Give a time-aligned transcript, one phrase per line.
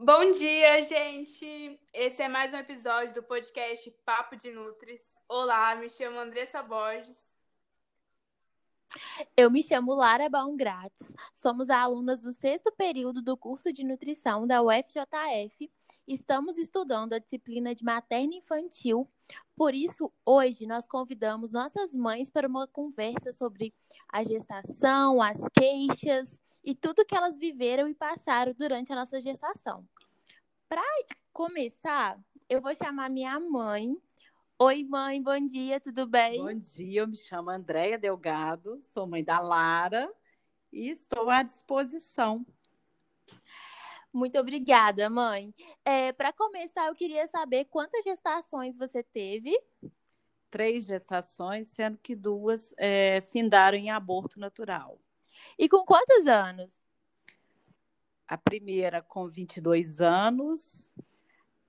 [0.00, 1.76] Bom dia, gente!
[1.92, 5.20] Esse é mais um episódio do podcast Papo de Nutris.
[5.28, 7.36] Olá, me chamo Andressa Borges.
[9.36, 11.12] Eu me chamo Lara Baumgratz.
[11.34, 15.68] Somos alunas do sexto período do curso de nutrição da UFJF.
[16.06, 19.10] Estamos estudando a disciplina de materno infantil.
[19.56, 23.74] Por isso, hoje nós convidamos nossas mães para uma conversa sobre
[24.08, 29.86] a gestação, as queixas e tudo que elas viveram e passaram durante a nossa gestação.
[30.68, 30.82] Para
[31.32, 33.96] começar, eu vou chamar minha mãe,
[34.60, 36.42] Oi, mãe, bom dia, tudo bem?
[36.42, 40.12] Bom dia, eu me chamo Andréia Delgado, sou mãe da Lara
[40.72, 42.44] e estou à disposição.
[44.12, 45.54] Muito obrigada, mãe.
[45.84, 49.56] É, Para começar, eu queria saber quantas gestações você teve?
[50.50, 54.98] Três gestações, sendo que duas é, findaram em aborto natural.
[55.58, 56.72] E com quantos anos?
[58.26, 60.90] A primeira com 22 anos,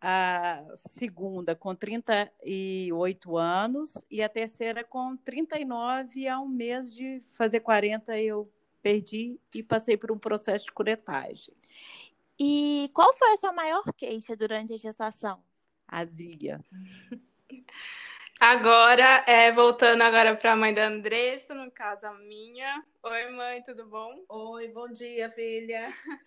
[0.00, 0.62] a
[0.98, 7.60] segunda com 38 anos e a terceira com 39 e há um mês de fazer
[7.60, 11.54] 40 eu perdi e passei por um processo de curetagem.
[12.38, 15.42] E qual foi a sua maior queixa durante a gestação?
[15.88, 16.62] Azia.
[18.40, 22.84] Agora, é, voltando agora para a mãe da Andressa, no caso a minha.
[23.02, 24.24] Oi, mãe, tudo bom?
[24.28, 25.88] Oi, bom dia, filha.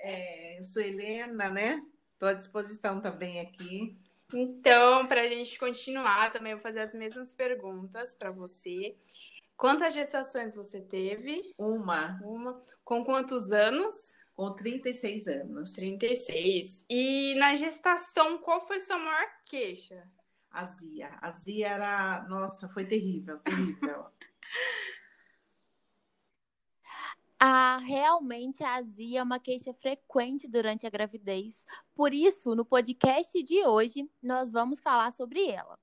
[0.00, 1.82] É, eu sou Helena, né?
[2.12, 3.98] Estou à disposição também aqui.
[4.32, 8.94] Então, para a gente continuar, também vou fazer as mesmas perguntas para você.
[9.56, 11.54] Quantas gestações você teve?
[11.58, 12.20] Uma.
[12.22, 12.62] Uma.
[12.84, 14.14] Com quantos anos?
[14.36, 15.72] Com 36 anos.
[15.72, 16.84] 36.
[16.88, 20.06] E na gestação, qual foi sua maior queixa?
[20.50, 21.18] Azia.
[21.20, 22.26] Azia era.
[22.28, 24.06] Nossa, foi terrível, terrível.
[27.40, 31.64] Ah, realmente a azia é uma queixa frequente durante a gravidez.
[31.94, 35.78] Por isso, no podcast de hoje, nós vamos falar sobre ela.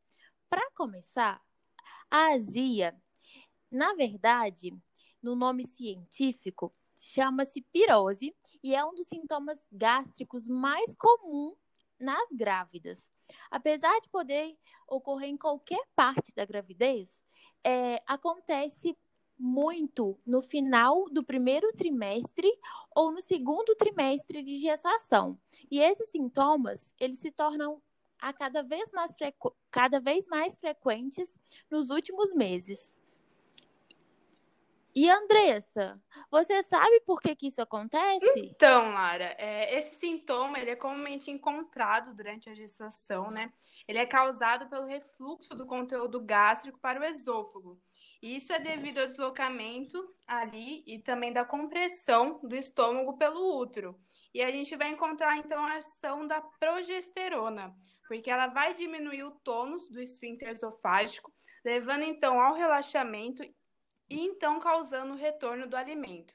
[0.49, 1.41] Para começar,
[2.11, 2.93] a azia,
[3.71, 4.77] na verdade,
[5.21, 11.55] no nome científico, chama-se pirose e é um dos sintomas gástricos mais comum
[11.97, 13.07] nas grávidas.
[13.49, 17.19] Apesar de poder ocorrer em qualquer parte da gravidez,
[17.63, 18.97] é, acontece
[19.37, 22.49] muito no final do primeiro trimestre
[22.95, 25.37] ou no segundo trimestre de gestação.
[25.69, 27.81] E esses sintomas, eles se tornam
[28.19, 29.11] a cada vez mais,
[29.69, 31.35] cada vez mais frequentes
[31.69, 32.97] nos últimos meses.
[34.95, 36.01] E Andressa,
[36.31, 38.31] você sabe por que, que isso acontece?
[38.37, 43.51] Então, Lara, é, esse sintoma ele é comumente encontrado durante a gestação, né?
[43.89, 47.77] Ele é causado pelo refluxo do conteúdo gástrico para o esôfago.
[48.21, 53.99] Isso é devido ao deslocamento ali e também da compressão do estômago pelo útero.
[54.33, 57.75] E a gente vai encontrar então a ação da progesterona,
[58.07, 61.33] porque ela vai diminuir o tônus do esfíncter esofágico,
[61.65, 63.43] levando então ao relaxamento
[64.09, 66.33] e então causando o retorno do alimento.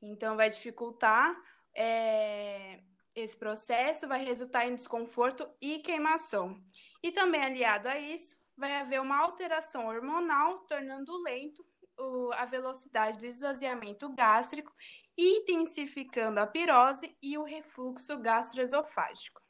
[0.00, 1.34] Então vai dificultar
[1.74, 2.80] é,
[3.14, 6.60] esse processo, vai resultar em desconforto e queimação.
[7.02, 11.64] E também aliado a isso, vai haver uma alteração hormonal, tornando lento
[11.98, 14.72] o, a velocidade do esvaziamento gástrico
[15.16, 19.41] intensificando a pirose e o refluxo gastroesofágico.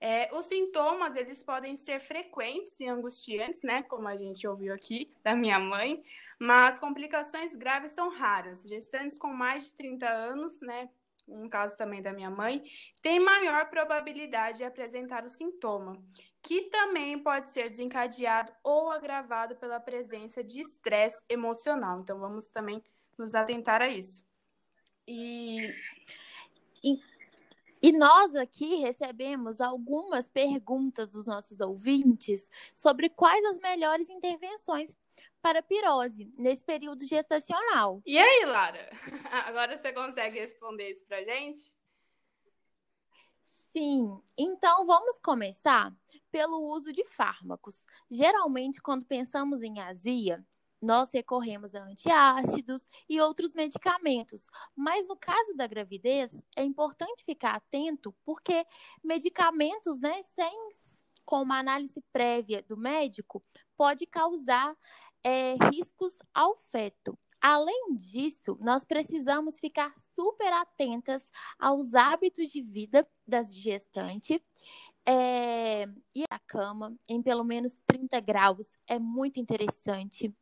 [0.00, 5.06] É, os sintomas eles podem ser frequentes e angustiantes, né, como a gente ouviu aqui
[5.22, 6.02] da minha mãe,
[6.38, 8.62] mas complicações graves são raras.
[8.62, 10.88] Gestantes com mais de 30 anos, né,
[11.28, 12.62] um caso também da minha mãe,
[13.02, 16.00] tem maior probabilidade de apresentar o sintoma,
[16.42, 22.00] que também pode ser desencadeado ou agravado pela presença de estresse emocional.
[22.00, 22.82] Então, vamos também
[23.18, 24.24] nos atentar a isso.
[25.08, 25.68] E,
[26.84, 27.00] e,
[27.88, 34.96] e, nós aqui recebemos algumas perguntas dos nossos ouvintes sobre quais as melhores intervenções
[35.40, 38.02] para pirose nesse período gestacional.
[38.04, 38.90] E aí, Lara?
[39.46, 41.74] Agora você consegue responder isso para gente?
[43.72, 45.94] Sim, então vamos começar
[46.32, 47.80] pelo uso de fármacos.
[48.10, 50.44] Geralmente, quando pensamos em azia,
[50.80, 54.46] nós recorremos a antiácidos e outros medicamentos.
[54.74, 58.64] Mas no caso da gravidez, é importante ficar atento, porque
[59.02, 60.68] medicamentos, né, sem
[61.24, 63.42] com uma análise prévia do médico,
[63.76, 64.76] pode causar
[65.24, 67.18] é, riscos ao feto.
[67.40, 74.40] Além disso, nós precisamos ficar super atentas aos hábitos de vida das gestantes.
[75.08, 80.34] É, e a cama em pelo menos 30 graus é muito interessante.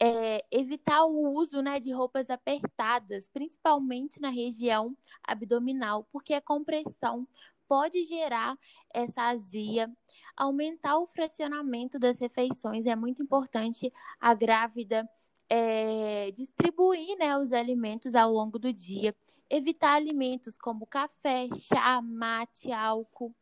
[0.00, 7.26] É, evitar o uso né, de roupas apertadas, principalmente na região abdominal, porque a compressão
[7.68, 8.56] pode gerar
[8.92, 9.90] essa azia,
[10.36, 12.86] aumentar o fracionamento das refeições.
[12.86, 15.08] É muito importante a grávida
[15.48, 19.14] é, distribuir né, os alimentos ao longo do dia,
[19.48, 23.34] evitar alimentos como café, chá, mate, álcool,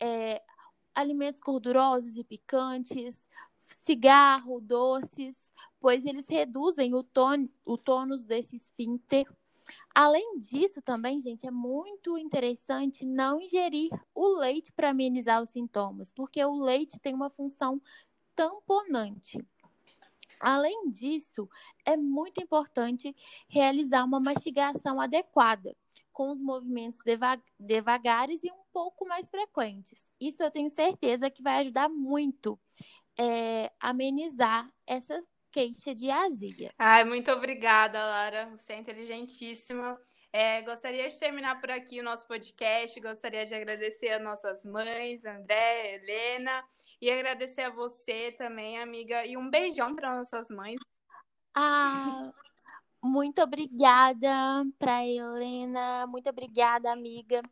[0.00, 0.42] é,
[0.94, 3.26] alimentos gordurosos e picantes,
[3.82, 5.36] cigarro, doces,
[5.80, 9.26] pois eles reduzem o, ton, o tônus desse esfíncter.
[9.94, 16.12] Além disso, também, gente, é muito interessante não ingerir o leite para amenizar os sintomas,
[16.12, 17.80] porque o leite tem uma função
[18.34, 19.44] tamponante.
[20.40, 21.48] Além disso,
[21.84, 23.14] é muito importante
[23.48, 25.76] realizar uma mastigação adequada,
[26.12, 30.10] com os movimentos deva devagares e um pouco mais frequentes.
[30.20, 32.58] Isso eu tenho certeza que vai ajudar muito
[33.16, 36.72] é, amenizar essa queixa de azia.
[36.78, 38.50] Ai, muito obrigada, Lara.
[38.56, 39.98] Você é inteligentíssima.
[40.32, 43.00] É, gostaria de terminar por aqui o nosso podcast.
[43.00, 46.64] Gostaria de agradecer as nossas mães, André, Helena,
[47.00, 49.24] e agradecer a você também, amiga.
[49.24, 50.78] E um beijão para nossas mães.
[51.54, 52.30] Ah,
[53.02, 56.06] muito obrigada para Helena.
[56.06, 57.42] Muito obrigada, amiga.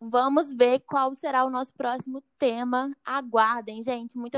[0.00, 2.90] Vamos ver qual será o nosso próximo tema.
[3.04, 4.16] Aguardem, gente.
[4.16, 4.32] Muito.